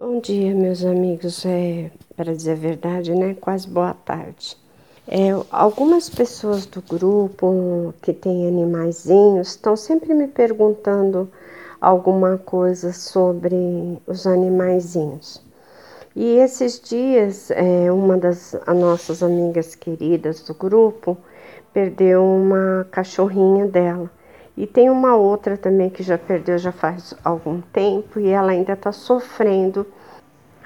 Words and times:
Bom 0.00 0.20
dia, 0.20 0.54
meus 0.54 0.84
amigos. 0.84 1.44
É, 1.44 1.90
para 2.16 2.32
dizer 2.32 2.52
a 2.52 2.54
verdade, 2.54 3.12
né? 3.12 3.34
Quase 3.40 3.66
boa 3.66 3.92
tarde. 3.92 4.56
É, 5.08 5.30
algumas 5.50 6.08
pessoas 6.08 6.66
do 6.66 6.80
grupo 6.80 7.92
que 8.00 8.12
têm 8.12 8.46
animaizinhos 8.46 9.48
estão 9.48 9.74
sempre 9.74 10.14
me 10.14 10.28
perguntando 10.28 11.28
alguma 11.80 12.38
coisa 12.38 12.92
sobre 12.92 13.98
os 14.06 14.24
animaizinhos. 14.24 15.42
E 16.14 16.36
esses 16.36 16.80
dias, 16.80 17.50
é, 17.50 17.90
uma 17.90 18.16
das 18.16 18.54
nossas 18.68 19.20
amigas 19.20 19.74
queridas 19.74 20.42
do 20.42 20.54
grupo 20.54 21.18
perdeu 21.72 22.24
uma 22.24 22.86
cachorrinha 22.92 23.66
dela. 23.66 24.08
E 24.58 24.66
tem 24.66 24.90
uma 24.90 25.14
outra 25.14 25.56
também 25.56 25.88
que 25.88 26.02
já 26.02 26.18
perdeu 26.18 26.58
já 26.58 26.72
faz 26.72 27.14
algum 27.22 27.60
tempo 27.60 28.18
e 28.18 28.26
ela 28.28 28.50
ainda 28.50 28.72
está 28.72 28.90
sofrendo 28.90 29.86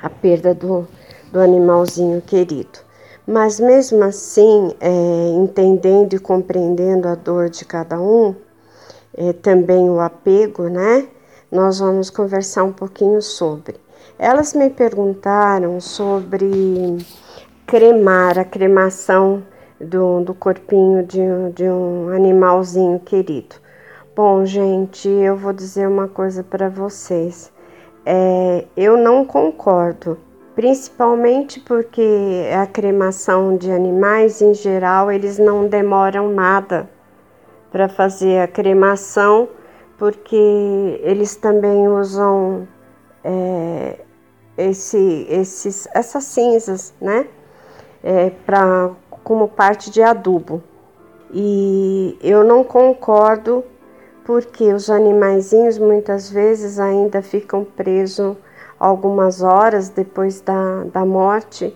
a 0.03 0.09
perda 0.09 0.55
do, 0.55 0.89
do 1.31 1.39
animalzinho 1.39 2.23
querido. 2.23 2.79
Mas 3.27 3.61
mesmo 3.61 4.03
assim, 4.03 4.75
é, 4.81 5.29
entendendo 5.37 6.15
e 6.15 6.19
compreendendo 6.19 7.07
a 7.07 7.15
dor 7.15 7.51
de 7.51 7.67
cada 7.67 8.01
um, 8.01 8.35
é, 9.15 9.35
também 9.35 9.91
o 9.91 10.01
apego, 10.01 10.71
né? 10.71 11.07
Nós 11.51 11.79
vamos 11.79 12.09
conversar 12.09 12.65
um 12.65 12.73
pouquinho 12.73 13.21
sobre. 13.21 13.77
Elas 14.19 14.55
me 14.55 14.71
perguntaram 14.71 15.79
sobre 15.83 16.97
cremar, 17.67 18.39
a 18.39 18.45
cremação 18.45 19.43
do, 19.79 20.25
do 20.25 20.33
corpinho 20.33 21.03
de, 21.03 21.21
de 21.55 21.65
um 21.65 22.09
animalzinho 22.09 22.99
querido. 22.99 23.61
Bom, 24.15 24.45
gente, 24.45 25.09
eu 25.09 25.35
vou 25.39 25.55
dizer 25.55 25.89
uma 25.89 26.07
coisa 26.07 26.45
para 26.45 26.69
vocês. 26.69 27.51
É, 28.05 28.67
eu 28.77 28.99
não 28.99 29.25
concordo, 29.25 30.19
principalmente 30.55 31.59
porque 31.61 32.47
a 32.55 32.67
cremação 32.67 33.57
de 33.57 33.73
animais, 33.73 34.43
em 34.43 34.53
geral, 34.53 35.11
eles 35.11 35.39
não 35.39 35.67
demoram 35.67 36.29
nada 36.29 36.91
para 37.71 37.89
fazer 37.89 38.43
a 38.43 38.47
cremação, 38.47 39.49
porque 39.97 41.01
eles 41.03 41.35
também 41.35 41.89
usam 41.89 42.69
é, 43.25 43.99
esse, 44.59 45.27
esses, 45.31 45.89
essas 45.95 46.25
cinzas, 46.25 46.93
né, 47.01 47.27
é, 48.05 48.31
como 49.25 49.49
parte 49.49 49.91
de 49.91 50.03
adubo. 50.03 50.63
E 51.33 52.19
eu 52.21 52.45
não 52.45 52.63
concordo 52.63 53.65
porque 54.25 54.73
os 54.73 54.89
animaizinhos 54.89 55.79
muitas 55.79 56.31
vezes 56.31 56.79
ainda 56.79 57.23
ficam 57.23 57.65
presos 57.65 58.37
algumas 58.79 59.43
horas 59.43 59.89
depois 59.89 60.41
da, 60.41 60.85
da 60.93 61.05
morte 61.05 61.75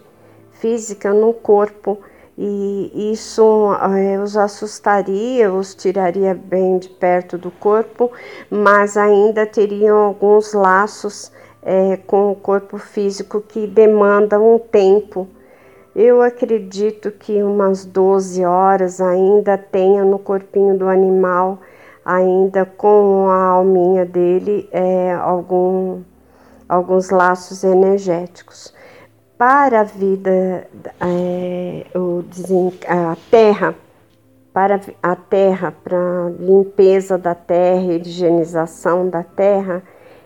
física 0.52 1.12
no 1.12 1.32
corpo 1.32 1.98
e 2.38 3.12
isso 3.12 3.72
é, 3.96 4.18
os 4.20 4.36
assustaria, 4.36 5.50
os 5.50 5.74
tiraria 5.74 6.34
bem 6.34 6.78
de 6.78 6.88
perto 6.90 7.38
do 7.38 7.50
corpo, 7.50 8.10
mas 8.50 8.96
ainda 8.96 9.46
teriam 9.46 9.96
alguns 9.96 10.52
laços 10.52 11.32
é, 11.62 11.96
com 11.96 12.30
o 12.30 12.34
corpo 12.34 12.76
físico 12.76 13.40
que 13.40 13.66
demandam 13.66 14.54
um 14.54 14.58
tempo. 14.58 15.26
Eu 15.94 16.20
acredito 16.20 17.10
que 17.10 17.42
umas 17.42 17.86
12 17.86 18.44
horas 18.44 19.00
ainda 19.00 19.56
tenha 19.56 20.04
no 20.04 20.18
corpinho 20.18 20.76
do 20.76 20.88
animal 20.88 21.58
ainda 22.06 22.64
com 22.64 23.28
a 23.28 23.46
alminha 23.46 24.04
dele 24.04 24.68
é, 24.70 25.12
algum, 25.14 26.02
alguns 26.68 27.10
laços 27.10 27.64
energéticos. 27.64 28.72
Para 29.36 29.80
a 29.80 29.82
vida, 29.82 30.68
é, 31.00 31.84
o, 31.98 32.22
a 32.86 33.16
terra, 33.28 33.74
para 34.52 34.80
a 35.02 35.16
terra, 35.16 35.74
para 35.82 36.30
limpeza 36.38 37.18
da 37.18 37.34
terra, 37.34 37.94
higienização 37.94 39.08
da 39.10 39.24
terra, 39.24 39.82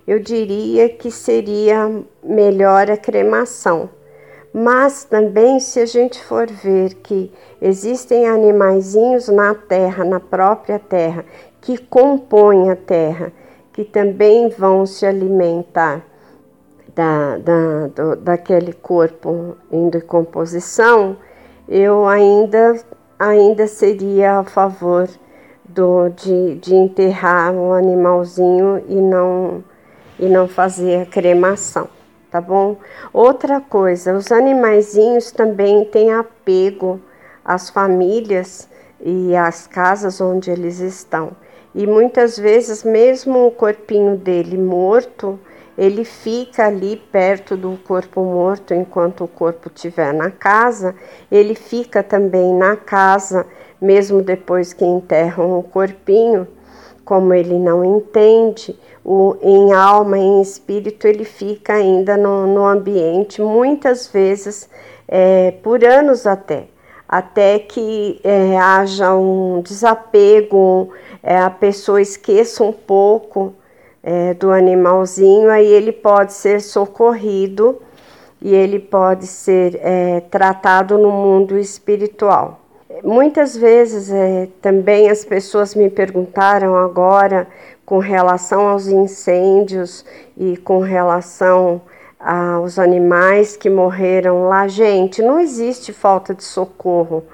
eu 0.07 0.19
diria 0.19 0.87
que 0.87 1.11
seria 1.11 1.91
melhor 2.23 2.91
a 2.91 2.97
cremação. 2.97 3.89
Mas 4.53 5.05
também, 5.05 5.61
se 5.61 5.79
a 5.79 5.87
gente 5.87 6.23
for 6.25 6.47
ver 6.49 6.95
que 6.95 7.33
existem 7.63 8.27
animaizinhos 8.27 9.29
na 9.29 9.55
terra, 9.55 10.05
na 10.05 10.19
própria 10.19 10.79
terra, 10.79 11.25
que 11.60 11.76
compõem 11.78 12.71
a 12.71 12.76
terra, 12.76 13.32
que 13.72 13.84
também 13.84 14.48
vão 14.48 14.87
se 14.87 15.06
alimentar 15.06 16.03
da, 16.94 17.38
da, 17.38 17.87
do, 17.88 18.16
daquele 18.16 18.72
corpo 18.72 19.56
em 19.71 19.88
decomposição, 19.88 21.16
eu 21.69 22.06
ainda, 22.06 22.76
ainda 23.19 23.66
seria 23.66 24.38
a 24.38 24.44
favor 24.44 25.09
do, 25.65 26.09
de, 26.09 26.56
de 26.56 26.75
enterrar 26.75 27.54
o 27.54 27.69
um 27.69 27.72
animalzinho 27.72 28.82
e 28.88 28.97
não, 28.97 29.62
e 30.19 30.27
não 30.27 30.48
fazer 30.48 31.03
a 31.03 31.06
cremação, 31.06 31.88
tá 32.31 32.41
bom? 32.41 32.77
Outra 33.12 33.60
coisa, 33.60 34.15
os 34.15 34.32
animaizinhos 34.32 35.31
também 35.31 35.84
têm 35.84 36.12
apego 36.12 37.00
às 37.44 37.71
famílias 37.71 38.69
e 39.00 39.34
às 39.37 39.66
casas 39.66 40.21
onde 40.21 40.50
eles 40.50 40.81
estão. 40.81 41.31
E 41.75 41.87
muitas 41.87 42.39
vezes, 42.39 42.83
mesmo 42.83 43.47
o 43.47 43.51
corpinho 43.51 44.17
dele 44.17 44.59
morto, 44.59 45.39
ele 45.79 46.05
fica 46.05 46.67
ali 46.67 46.97
perto 47.11 47.57
do 47.57 47.79
corpo 47.87 48.23
morto 48.23 48.75
enquanto 48.75 49.25
o 49.25 49.29
corpo 49.29 49.71
estiver 49.75 50.13
na 50.13 50.31
casa, 50.31 50.95
ele 51.31 51.55
fica 51.55 52.03
também 52.03 52.53
na 52.53 52.77
casa, 52.77 53.47
mesmo 53.81 54.21
depois 54.21 54.73
que 54.73 54.85
enterram 54.85 55.59
o 55.59 55.63
corpinho, 55.63 56.47
como 57.05 57.33
ele 57.33 57.59
não 57.59 57.83
entende, 57.83 58.79
o, 59.05 59.37
em 59.41 59.73
alma, 59.73 60.19
em 60.19 60.43
espírito, 60.43 61.07
ele 61.07 61.25
fica 61.25 61.75
ainda 61.75 62.17
no, 62.17 62.47
no 62.47 62.67
ambiente, 62.67 63.41
muitas 63.41 64.07
vezes, 64.07 64.69
é, 65.09 65.55
por 65.63 65.85
anos 65.85 66.27
até. 66.27 66.69
Até 67.09 67.59
que 67.59 68.21
é, 68.23 68.57
haja 68.57 69.13
um 69.15 69.61
desapego, 69.63 70.91
é, 71.23 71.39
a 71.39 71.51
pessoa 71.51 72.01
esqueça 72.01 72.63
um 72.65 72.73
pouco 72.73 73.55
é, 74.03 74.35
do 74.35 74.51
animalzinho, 74.51 75.51
aí 75.51 75.67
ele 75.67 75.93
pode 75.93 76.33
ser 76.33 76.61
socorrido 76.61 77.81
e 78.41 78.55
ele 78.55 78.79
pode 78.79 79.27
ser 79.27 79.79
é, 79.83 80.21
tratado 80.21 80.97
no 80.97 81.11
mundo 81.11 81.59
espiritual. 81.59 82.61
Muitas 83.05 83.57
vezes 83.57 84.11
é, 84.11 84.49
também 84.61 85.09
as 85.09 85.25
pessoas 85.25 85.75
me 85.75 85.89
perguntaram 85.89 86.77
agora 86.77 87.47
com 87.85 87.99
relação 87.99 88.69
aos 88.69 88.89
incêndios 88.89 90.05
e 90.37 90.57
com 90.57 90.81
relação 90.81 91.81
ah, 92.19 92.61
os 92.61 92.79
animais 92.79 93.57
que 93.57 93.71
morreram 93.71 94.49
lá. 94.49 94.69
Gente, 94.69 95.23
não 95.23 95.41
existe 95.41 95.93
falta 95.93 96.35
de 96.35 96.45
socorro. 96.45 97.25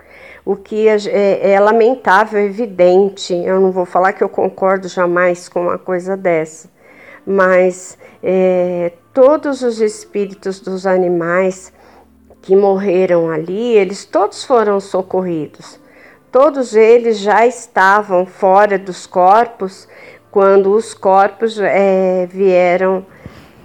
O 0.46 0.54
que 0.54 0.86
é, 0.86 0.96
é, 1.08 1.50
é 1.50 1.60
lamentável, 1.60 2.40
evidente. 2.40 3.34
Eu 3.34 3.60
não 3.60 3.72
vou 3.72 3.84
falar 3.84 4.12
que 4.12 4.22
eu 4.22 4.28
concordo 4.28 4.88
jamais 4.88 5.48
com 5.48 5.62
uma 5.62 5.76
coisa 5.76 6.16
dessa, 6.16 6.70
mas 7.26 7.98
é, 8.22 8.92
todos 9.12 9.62
os 9.62 9.80
espíritos 9.80 10.60
dos 10.60 10.86
animais 10.86 11.72
que 12.42 12.54
morreram 12.54 13.28
ali, 13.28 13.74
eles 13.74 14.04
todos 14.04 14.44
foram 14.44 14.78
socorridos. 14.78 15.80
Todos 16.30 16.76
eles 16.76 17.18
já 17.18 17.44
estavam 17.44 18.24
fora 18.24 18.78
dos 18.78 19.04
corpos 19.04 19.88
quando 20.30 20.72
os 20.74 20.94
corpos 20.94 21.58
é, 21.58 22.26
vieram 22.30 23.04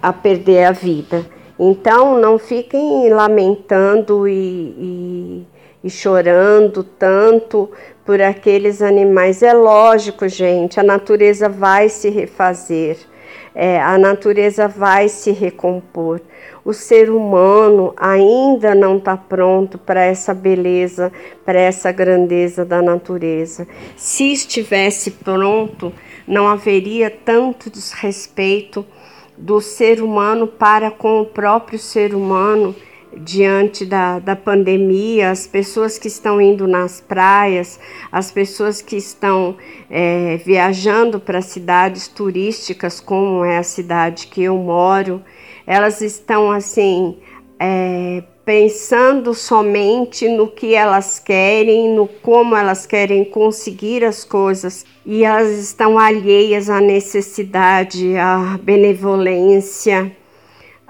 a 0.02 0.12
perder 0.12 0.64
a 0.64 0.72
vida. 0.72 1.24
Então, 1.60 2.18
não 2.18 2.40
fiquem 2.40 3.08
lamentando 3.14 4.28
e, 4.28 4.34
e, 4.34 5.48
e, 5.84 5.90
chorando 5.90 6.84
tanto 6.84 7.70
por 8.06 8.22
aqueles 8.22 8.82
animais. 8.82 9.42
É 9.42 9.54
lógico, 9.54 10.28
gente, 10.28 10.80
a 10.80 10.84
natureza 10.84 11.48
vai 11.48 11.90
se 11.90 12.10
refazer, 12.10 12.98
é, 13.54 13.82
a 13.82 13.98
natureza 13.98 14.68
vai 14.68 15.10
se 15.10 15.32
recompor. 15.32 16.22
O 16.64 16.74
ser 16.74 17.10
humano 17.10 17.94
ainda 17.98 18.76
não 18.76 18.98
está 18.98 19.18
pronto 19.18 19.78
para 19.78 20.04
essa 20.04 20.34
beleza, 20.34 21.12
para 21.44 21.60
essa 21.60 21.92
grandeza 21.92 22.64
da 22.64 22.82
natureza. 22.82 23.68
Se 23.98 24.32
estivesse 24.32 25.12
pronto, 25.12 25.92
não 26.28 26.48
haveria 26.48 27.10
tanto 27.10 27.70
desrespeito 27.70 28.86
do 29.36 29.60
ser 29.60 30.04
humano 30.04 30.46
para 30.46 30.92
com 30.92 31.22
o 31.22 31.26
próprio 31.26 31.80
ser 31.80 32.14
humano 32.14 32.76
diante 33.18 33.86
da, 33.86 34.20
da 34.20 34.36
pandemia, 34.36 35.32
as 35.32 35.46
pessoas 35.46 35.98
que 35.98 36.08
estão 36.08 36.42
indo 36.42 36.68
nas 36.68 37.02
praias, 37.02 37.80
as 38.12 38.32
pessoas 38.32 38.82
que 38.82 38.96
estão 38.96 39.58
é, 39.90 40.38
viajando 40.38 41.20
para 41.20 41.42
cidades 41.42 42.08
turísticas, 42.08 43.00
como 43.00 43.44
é 43.44 43.58
a 43.58 43.64
cidade 43.64 44.28
que 44.28 44.44
eu 44.44 44.58
moro, 44.58 45.22
elas 45.66 46.02
estão 46.02 46.52
assim 46.52 47.18
é, 47.60 48.24
pensando 48.44 49.34
somente 49.34 50.28
no 50.28 50.48
que 50.48 50.74
elas 50.74 51.20
querem, 51.20 51.94
no 51.94 52.08
como 52.08 52.56
elas 52.56 52.86
querem 52.86 53.24
conseguir 53.24 54.04
as 54.04 54.24
coisas. 54.24 54.86
E 55.06 55.24
elas 55.24 55.50
estão 55.52 55.98
alheias 55.98 56.70
à 56.70 56.82
necessidade, 56.82 58.16
à 58.18 58.60
benevolência, 58.62 60.16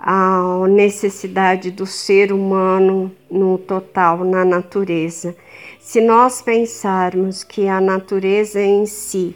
à 0.04 0.66
necessidade 0.68 1.70
do 1.70 1.86
ser 1.86 2.34
humano 2.34 3.12
no 3.30 3.60
total, 3.60 4.26
na 4.26 4.44
natureza. 4.44 5.36
Se 5.80 6.02
nós 6.02 6.42
pensarmos 6.42 7.44
que 7.44 7.68
a 7.68 7.80
natureza 7.80 8.60
em 8.60 8.88
si 8.88 9.36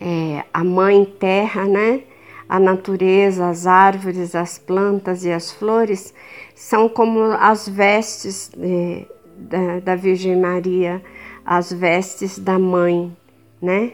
é 0.00 0.44
a 0.52 0.64
mãe 0.64 1.04
terra, 1.04 1.66
né? 1.66 2.00
A 2.48 2.58
natureza, 2.58 3.48
as 3.48 3.66
árvores, 3.66 4.34
as 4.34 4.58
plantas 4.58 5.24
e 5.24 5.30
as 5.30 5.52
flores 5.52 6.14
são 6.54 6.88
como 6.88 7.22
as 7.22 7.68
vestes 7.68 8.50
é, 8.58 9.06
da, 9.36 9.80
da 9.80 9.96
Virgem 9.96 10.40
Maria, 10.40 11.02
as 11.44 11.72
vestes 11.72 12.38
da 12.38 12.58
mãe, 12.58 13.14
né? 13.60 13.92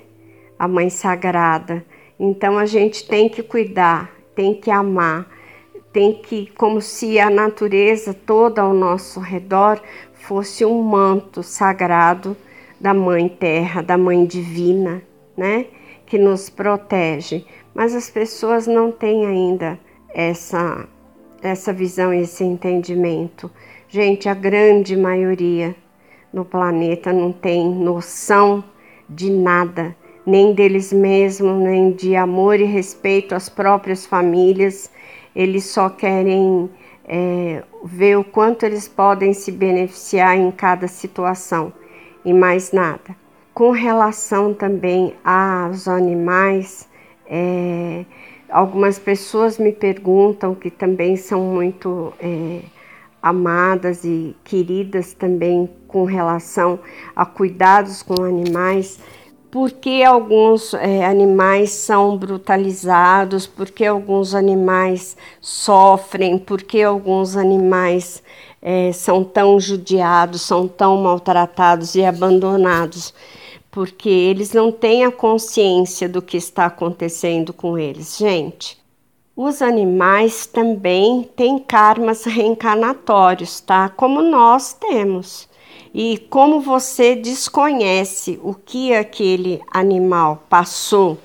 A 0.58 0.68
mãe 0.68 0.90
sagrada. 0.90 1.84
Então 2.18 2.56
a 2.56 2.66
gente 2.66 3.06
tem 3.06 3.28
que 3.28 3.42
cuidar, 3.42 4.10
tem 4.34 4.54
que 4.54 4.70
amar, 4.70 5.26
tem 5.98 6.12
que, 6.12 6.46
como 6.56 6.80
se 6.80 7.18
a 7.18 7.28
natureza 7.28 8.14
toda 8.14 8.62
ao 8.62 8.72
nosso 8.72 9.18
redor 9.18 9.82
fosse 10.12 10.64
um 10.64 10.80
manto 10.80 11.42
sagrado 11.42 12.36
da 12.78 12.94
Mãe 12.94 13.28
Terra, 13.28 13.82
da 13.82 13.98
Mãe 13.98 14.24
Divina, 14.24 15.02
né? 15.36 15.66
Que 16.06 16.16
nos 16.16 16.48
protege. 16.48 17.44
Mas 17.74 17.96
as 17.96 18.08
pessoas 18.08 18.68
não 18.68 18.92
têm 18.92 19.26
ainda 19.26 19.76
essa, 20.14 20.86
essa 21.42 21.72
visão, 21.72 22.12
esse 22.12 22.44
entendimento. 22.44 23.50
Gente, 23.88 24.28
a 24.28 24.34
grande 24.34 24.96
maioria 24.96 25.74
no 26.32 26.44
planeta 26.44 27.12
não 27.12 27.32
tem 27.32 27.68
noção 27.68 28.62
de 29.10 29.32
nada, 29.32 29.96
nem 30.28 30.52
deles 30.52 30.92
mesmos, 30.92 31.58
nem 31.58 31.90
de 31.90 32.14
amor 32.14 32.60
e 32.60 32.64
respeito 32.64 33.34
às 33.34 33.48
próprias 33.48 34.04
famílias. 34.04 34.90
Eles 35.34 35.64
só 35.64 35.88
querem 35.88 36.68
é, 37.06 37.64
ver 37.82 38.18
o 38.18 38.22
quanto 38.22 38.64
eles 38.64 38.86
podem 38.86 39.32
se 39.32 39.50
beneficiar 39.50 40.36
em 40.36 40.50
cada 40.50 40.86
situação 40.86 41.72
e 42.22 42.34
mais 42.34 42.72
nada. 42.72 43.16
Com 43.54 43.70
relação 43.70 44.52
também 44.52 45.14
aos 45.24 45.88
animais, 45.88 46.86
é, 47.26 48.04
algumas 48.50 48.98
pessoas 48.98 49.58
me 49.58 49.72
perguntam 49.72 50.54
que 50.54 50.70
também 50.70 51.16
são 51.16 51.40
muito 51.40 52.12
é, 52.20 52.60
amadas 53.22 54.04
e 54.04 54.36
queridas 54.44 55.14
também 55.14 55.70
com 55.88 56.04
relação 56.04 56.78
a 57.16 57.24
cuidados 57.24 58.02
com 58.02 58.22
animais 58.22 59.00
por 59.50 59.70
que 59.70 60.02
alguns 60.02 60.74
é, 60.74 61.06
animais 61.06 61.70
são 61.70 62.16
brutalizados, 62.16 63.46
por 63.46 63.70
que 63.70 63.84
alguns 63.86 64.34
animais 64.34 65.16
sofrem, 65.40 66.38
por 66.38 66.62
que 66.62 66.82
alguns 66.82 67.36
animais 67.36 68.22
é, 68.60 68.92
são 68.92 69.24
tão 69.24 69.58
judiados, 69.58 70.42
são 70.42 70.68
tão 70.68 70.98
maltratados 70.98 71.94
e 71.94 72.04
abandonados, 72.04 73.14
porque 73.70 74.08
eles 74.08 74.52
não 74.52 74.70
têm 74.70 75.04
a 75.04 75.12
consciência 75.12 76.08
do 76.08 76.20
que 76.20 76.36
está 76.36 76.66
acontecendo 76.66 77.52
com 77.52 77.78
eles. 77.78 78.18
Gente, 78.18 78.78
os 79.34 79.62
animais 79.62 80.46
também 80.46 81.22
têm 81.36 81.58
karmas 81.58 82.24
reencarnatórios, 82.24 83.60
tá? 83.60 83.88
Como 83.88 84.20
nós 84.20 84.74
temos. 84.74 85.47
E 85.94 86.18
como 86.30 86.60
você 86.60 87.16
desconhece 87.16 88.38
o 88.42 88.54
que 88.54 88.94
aquele 88.94 89.60
animal 89.70 90.44
passou 90.48 91.18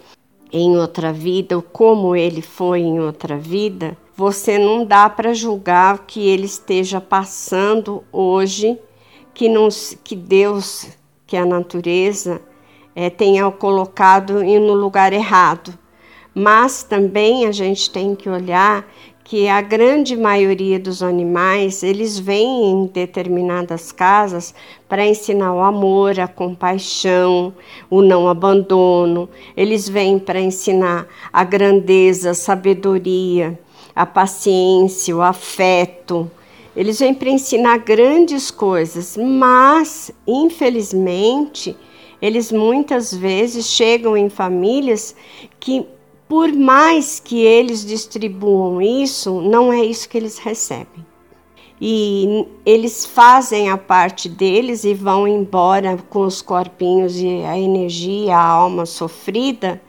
em 0.51 0.77
outra 0.77 1.11
vida, 1.11 1.55
ou 1.55 1.61
como 1.61 2.15
ele 2.15 2.41
foi 2.41 2.81
em 2.81 2.99
outra 2.99 3.37
vida, 3.37 3.97
você 4.15 4.57
não 4.59 4.85
dá 4.85 5.09
para 5.09 5.33
julgar 5.33 5.95
o 5.95 5.99
que 5.99 6.27
ele 6.27 6.45
esteja 6.45 7.01
passando 7.01 8.03
hoje, 8.11 8.79
que, 9.33 9.47
que 10.03 10.15
Deus, 10.15 10.87
que 11.25 11.35
a 11.35 11.45
natureza, 11.45 12.41
é, 12.95 13.09
tenha 13.09 13.49
colocado 13.51 14.43
no 14.43 14.73
lugar 14.73 15.13
errado. 15.13 15.77
Mas 16.33 16.83
também 16.83 17.45
a 17.45 17.51
gente 17.51 17.89
tem 17.89 18.15
que 18.15 18.29
olhar 18.29 18.87
que 19.23 19.47
a 19.47 19.61
grande 19.61 20.17
maioria 20.17 20.77
dos 20.77 21.01
animais, 21.01 21.81
eles 21.81 22.19
vêm 22.19 22.71
em 22.71 22.85
determinadas 22.87 23.91
casas 23.91 24.53
para 24.87 25.05
ensinar 25.05 25.53
o 25.53 25.61
amor, 25.61 26.19
a 26.19 26.27
compaixão, 26.27 27.53
o 27.89 28.01
não 28.01 28.27
abandono. 28.27 29.29
Eles 29.55 29.87
vêm 29.87 30.19
para 30.19 30.41
ensinar 30.41 31.07
a 31.31 31.43
grandeza, 31.43 32.31
a 32.31 32.33
sabedoria, 32.33 33.57
a 33.95 34.05
paciência, 34.05 35.15
o 35.15 35.21
afeto. 35.21 36.29
Eles 36.75 36.99
vêm 36.99 37.13
para 37.13 37.29
ensinar 37.29 37.77
grandes 37.77 38.51
coisas, 38.51 39.15
mas 39.15 40.11
infelizmente, 40.27 41.77
eles 42.21 42.51
muitas 42.51 43.13
vezes 43.13 43.67
chegam 43.67 44.17
em 44.17 44.29
famílias 44.29 45.15
que 45.59 45.85
por 46.27 46.51
mais 46.51 47.19
que 47.19 47.41
eles 47.41 47.85
distribuam 47.85 48.81
isso, 48.81 49.41
não 49.41 49.71
é 49.71 49.83
isso 49.83 50.07
que 50.07 50.17
eles 50.17 50.37
recebem. 50.37 51.05
E 51.79 52.47
eles 52.65 53.05
fazem 53.05 53.69
a 53.69 53.77
parte 53.77 54.29
deles 54.29 54.83
e 54.83 54.93
vão 54.93 55.27
embora 55.27 55.97
com 56.09 56.21
os 56.21 56.41
corpinhos 56.41 57.19
e 57.19 57.43
a 57.43 57.57
energia, 57.57 58.37
a 58.37 58.41
alma 58.41 58.85
sofrida, 58.85 59.81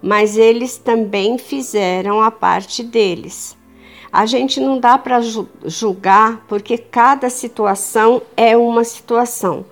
mas 0.00 0.38
eles 0.38 0.78
também 0.78 1.36
fizeram 1.36 2.22
a 2.22 2.30
parte 2.30 2.82
deles. 2.82 3.56
A 4.12 4.26
gente 4.26 4.60
não 4.60 4.78
dá 4.78 4.96
para 4.96 5.20
julgar 5.66 6.44
porque 6.48 6.78
cada 6.78 7.28
situação 7.28 8.22
é 8.36 8.56
uma 8.56 8.84
situação. 8.84 9.66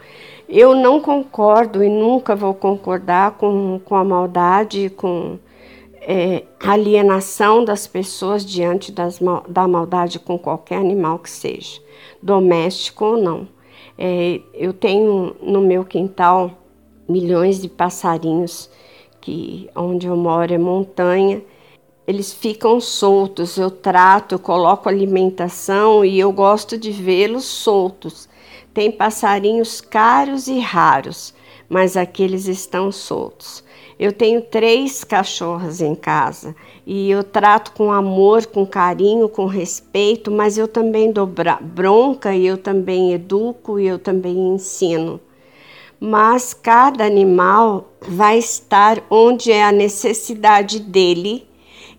Eu 0.48 0.74
não 0.74 1.00
concordo 1.00 1.82
e 1.82 1.88
nunca 1.88 2.36
vou 2.36 2.52
concordar 2.52 3.32
com, 3.32 3.80
com 3.84 3.94
a 3.94 4.04
maldade, 4.04 4.90
com 4.90 5.38
é, 6.04 6.42
alienação 6.60 7.64
das 7.64 7.86
pessoas 7.86 8.44
diante 8.44 8.90
das, 8.90 9.20
da 9.48 9.68
maldade 9.68 10.18
com 10.18 10.38
qualquer 10.38 10.78
animal 10.78 11.18
que 11.18 11.30
seja, 11.30 11.80
doméstico 12.20 13.04
ou 13.04 13.16
não. 13.16 13.48
É, 13.96 14.40
eu 14.52 14.72
tenho 14.72 15.36
no 15.40 15.60
meu 15.60 15.84
quintal 15.84 16.50
milhões 17.08 17.60
de 17.60 17.68
passarinhos 17.68 18.68
que 19.20 19.70
onde 19.76 20.08
eu 20.08 20.16
moro 20.16 20.52
é 20.52 20.58
montanha. 20.58 21.40
Eles 22.04 22.32
ficam 22.32 22.80
soltos, 22.80 23.56
eu 23.56 23.70
trato, 23.70 24.34
eu 24.34 24.38
coloco 24.40 24.88
alimentação 24.88 26.04
e 26.04 26.18
eu 26.18 26.32
gosto 26.32 26.76
de 26.76 26.90
vê-los 26.90 27.44
soltos. 27.44 28.28
Tem 28.74 28.90
passarinhos 28.90 29.80
caros 29.80 30.48
e 30.48 30.58
raros, 30.58 31.32
mas 31.68 31.96
aqueles 31.96 32.48
estão 32.48 32.90
soltos. 32.90 33.62
Eu 34.02 34.12
tenho 34.12 34.42
três 34.42 35.04
cachorras 35.04 35.80
em 35.80 35.94
casa 35.94 36.56
e 36.84 37.08
eu 37.08 37.22
trato 37.22 37.70
com 37.70 37.92
amor, 37.92 38.44
com 38.46 38.66
carinho, 38.66 39.28
com 39.28 39.46
respeito, 39.46 40.28
mas 40.28 40.58
eu 40.58 40.66
também 40.66 41.12
dou 41.12 41.32
bronca 41.60 42.34
e 42.34 42.44
eu 42.44 42.58
também 42.58 43.12
educo 43.12 43.78
e 43.78 43.86
eu 43.86 44.00
também 44.00 44.54
ensino. 44.54 45.20
Mas 46.00 46.52
cada 46.52 47.04
animal 47.04 47.92
vai 48.00 48.38
estar 48.38 49.00
onde 49.08 49.52
é 49.52 49.62
a 49.62 49.70
necessidade 49.70 50.80
dele 50.80 51.46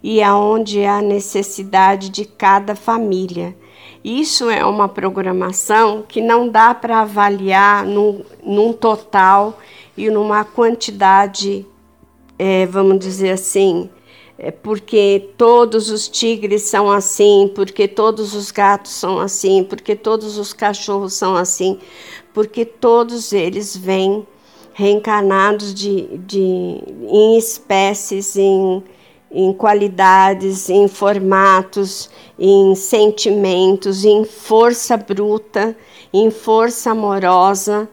e 0.03 0.21
aonde 0.21 0.81
é 0.81 0.89
a 0.89 1.01
necessidade 1.01 2.09
de 2.09 2.25
cada 2.25 2.75
família. 2.75 3.55
Isso 4.03 4.49
é 4.49 4.65
uma 4.65 4.89
programação 4.89 6.03
que 6.05 6.19
não 6.19 6.49
dá 6.49 6.75
para 6.75 6.99
avaliar 6.99 7.85
num, 7.85 8.25
num 8.43 8.73
total 8.73 9.57
e 9.95 10.09
numa 10.09 10.43
quantidade 10.43 11.65
é, 12.37 12.65
vamos 12.65 12.99
dizer 12.99 13.31
assim, 13.31 13.89
é 14.37 14.51
porque 14.51 15.29
todos 15.37 15.89
os 15.89 16.07
tigres 16.07 16.63
são 16.63 16.91
assim, 16.91 17.51
porque 17.53 17.87
todos 17.87 18.33
os 18.33 18.51
gatos 18.51 18.91
são 18.91 19.19
assim, 19.19 19.63
porque 19.63 19.95
todos 19.95 20.37
os 20.37 20.53
cachorros 20.53 21.13
são 21.13 21.35
assim, 21.35 21.79
porque 22.33 22.65
todos 22.65 23.31
eles 23.31 23.77
vêm 23.77 24.25
reencarnados 24.73 25.73
de, 25.73 26.17
de, 26.17 26.39
em 26.39 27.37
espécies, 27.37 28.35
em, 28.35 28.83
em 29.31 29.53
qualidades, 29.53 30.69
em 30.69 30.87
formatos, 30.87 32.09
em 32.37 32.73
sentimentos, 32.73 34.03
em 34.03 34.25
força 34.25 34.97
bruta, 34.97 35.77
em 36.11 36.31
força 36.31 36.91
amorosa 36.91 37.87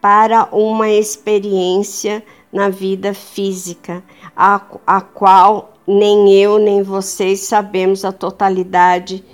para 0.00 0.48
uma 0.52 0.88
experiência 0.90 2.24
na 2.52 2.68
vida 2.68 3.14
física, 3.14 4.04
a, 4.36 4.60
a 4.86 5.00
qual 5.00 5.72
nem 5.86 6.32
eu 6.34 6.58
nem 6.58 6.82
vocês 6.82 7.40
sabemos 7.40 8.04
a 8.04 8.12
totalidade 8.12 9.24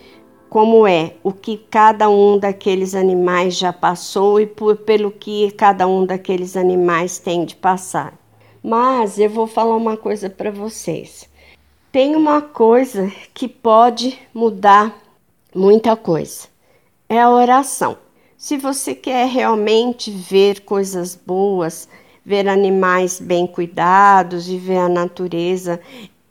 como 0.48 0.86
é, 0.86 1.14
o 1.22 1.30
que 1.30 1.58
cada 1.58 2.08
um 2.08 2.38
daqueles 2.38 2.94
animais 2.94 3.56
já 3.56 3.72
passou 3.72 4.40
e 4.40 4.46
por, 4.46 4.76
pelo 4.76 5.10
que 5.10 5.50
cada 5.50 5.86
um 5.86 6.06
daqueles 6.06 6.56
animais 6.56 7.18
tem 7.18 7.44
de 7.44 7.54
passar. 7.54 8.14
Mas 8.62 9.18
eu 9.18 9.28
vou 9.28 9.46
falar 9.46 9.76
uma 9.76 9.96
coisa 9.96 10.30
para 10.30 10.50
vocês. 10.50 11.28
Tem 11.92 12.16
uma 12.16 12.40
coisa 12.40 13.12
que 13.34 13.46
pode 13.46 14.18
mudar 14.32 14.96
muita 15.54 15.94
coisa. 15.96 16.48
É 17.08 17.20
a 17.20 17.30
oração. 17.30 17.98
Se 18.36 18.56
você 18.56 18.94
quer 18.94 19.26
realmente 19.26 20.10
ver 20.10 20.60
coisas 20.60 21.14
boas, 21.14 21.88
ver 22.28 22.46
animais 22.46 23.18
bem 23.18 23.46
cuidados 23.46 24.50
e 24.50 24.58
ver 24.58 24.76
a 24.76 24.88
natureza, 24.88 25.80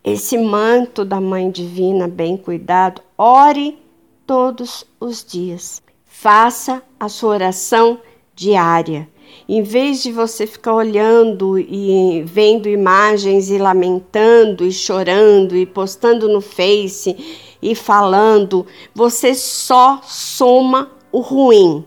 esse 0.04 0.38
manto 0.38 1.04
da 1.04 1.20
Mãe 1.20 1.50
Divina 1.50 2.08
bem 2.08 2.38
cuidado, 2.38 3.01
ore 3.18 3.80
todos 4.24 4.86
os 5.00 5.25
dias. 5.25 5.82
Faça 6.06 6.84
a 7.00 7.10
sua 7.10 7.32
oração 7.32 8.00
diária. 8.36 9.10
Em 9.50 9.63
vez 9.63 10.04
de 10.04 10.12
você 10.12 10.46
ficar 10.46 10.75
olhando 10.75 11.58
e 11.58 12.22
vendo 12.27 12.70
imagens 12.70 13.50
e 13.50 13.58
lamentando 13.58 14.68
e 14.68 14.72
chorando 14.72 15.58
e 15.58 15.66
postando 15.66 16.30
no 16.30 16.42
Face 16.42 17.18
e 17.60 17.74
falando, 17.74 18.68
você 18.94 19.34
só 19.34 20.00
soma 20.04 20.92
o 21.12 21.22
ruim. 21.22 21.84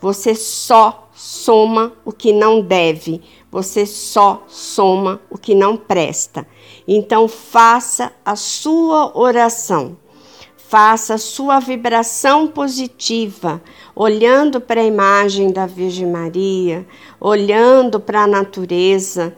Você 0.00 0.36
só 0.36 1.10
soma 1.20 1.92
o 2.02 2.12
que 2.12 2.32
não 2.32 2.62
deve. 2.62 3.20
Você 3.50 3.84
só 3.84 4.44
soma 4.46 5.20
o 5.28 5.36
que 5.36 5.54
não 5.54 5.76
presta. 5.76 6.46
Então 6.86 7.26
faça 7.26 8.12
a 8.24 8.36
sua 8.36 9.16
oração. 9.18 9.96
Faça 10.56 11.18
sua 11.18 11.58
vibração 11.58 12.46
positiva, 12.46 13.60
olhando 13.92 14.60
para 14.60 14.80
a 14.80 14.84
imagem 14.84 15.50
da 15.50 15.66
Virgem 15.66 16.06
Maria, 16.06 16.86
olhando 17.20 17.98
para 17.98 18.22
a 18.22 18.26
natureza, 18.28 19.36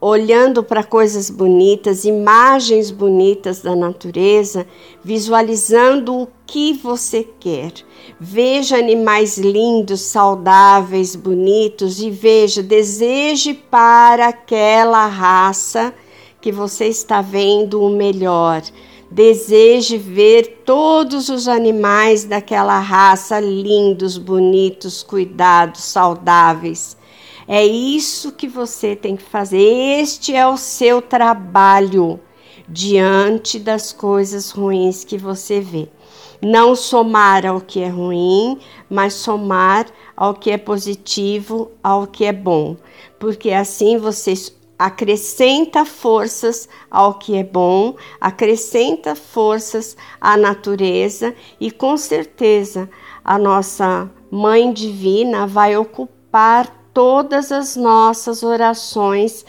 olhando 0.00 0.62
para 0.62 0.82
coisas 0.82 1.28
bonitas, 1.28 2.06
imagens 2.06 2.90
bonitas 2.90 3.60
da 3.60 3.76
natureza, 3.76 4.66
visualizando 5.02 6.14
o 6.14 6.28
que 6.54 6.72
você 6.72 7.28
quer. 7.40 7.72
Veja 8.20 8.76
animais 8.76 9.36
lindos, 9.36 10.02
saudáveis, 10.02 11.16
bonitos 11.16 12.00
e 12.00 12.10
veja, 12.10 12.62
deseje 12.62 13.54
para 13.54 14.28
aquela 14.28 15.04
raça 15.08 15.92
que 16.40 16.52
você 16.52 16.86
está 16.86 17.20
vendo 17.20 17.82
o 17.82 17.90
melhor 17.90 18.62
deseje 19.10 19.96
ver 19.96 20.62
todos 20.64 21.28
os 21.28 21.46
animais 21.46 22.24
daquela 22.24 22.80
raça 22.80 23.38
lindos, 23.38 24.18
bonitos, 24.18 25.04
cuidados, 25.04 25.82
saudáveis. 25.82 26.96
É 27.46 27.64
isso 27.64 28.32
que 28.32 28.48
você 28.48 28.96
tem 28.96 29.16
que 29.16 29.22
fazer. 29.22 29.58
Este 30.00 30.34
é 30.34 30.46
o 30.46 30.56
seu 30.56 31.00
trabalho 31.00 32.18
diante 32.68 33.58
das 33.58 33.92
coisas 33.92 34.50
ruins 34.50 35.04
que 35.04 35.18
você 35.18 35.60
vê. 35.60 35.88
Não 36.40 36.74
somar 36.74 37.46
ao 37.46 37.60
que 37.60 37.80
é 37.80 37.88
ruim, 37.88 38.58
mas 38.88 39.14
somar 39.14 39.86
ao 40.16 40.34
que 40.34 40.50
é 40.50 40.58
positivo, 40.58 41.70
ao 41.82 42.06
que 42.06 42.24
é 42.24 42.32
bom, 42.32 42.76
porque 43.18 43.50
assim 43.50 43.96
você 43.98 44.34
acrescenta 44.78 45.84
forças 45.84 46.68
ao 46.90 47.14
que 47.14 47.36
é 47.36 47.44
bom, 47.44 47.94
acrescenta 48.20 49.14
forças 49.14 49.96
à 50.20 50.36
natureza 50.36 51.34
e 51.60 51.70
com 51.70 51.96
certeza 51.96 52.88
a 53.24 53.38
nossa 53.38 54.10
Mãe 54.30 54.72
Divina 54.72 55.46
vai 55.46 55.76
ocupar 55.76 56.68
todas 56.92 57.50
as 57.50 57.76
nossas 57.76 58.42
orações 58.42 59.44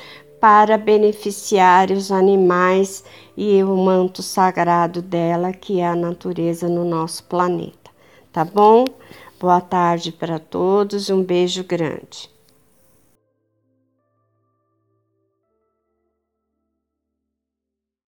para 0.45 0.77
beneficiar 0.77 1.89
os 1.89 2.11
animais 2.11 3.03
e 3.35 3.63
o 3.63 3.75
manto 3.75 4.21
sagrado 4.21 5.01
dela, 5.01 5.51
que 5.51 5.79
é 5.79 5.87
a 5.87 5.95
natureza 5.95 6.69
no 6.69 6.85
nosso 6.85 7.23
planeta. 7.23 7.89
Tá 8.31 8.45
bom? 8.45 8.85
Boa 9.39 9.59
tarde 9.59 10.11
para 10.11 10.37
todos, 10.37 11.09
um 11.09 11.23
beijo 11.23 11.63
grande. 11.63 12.34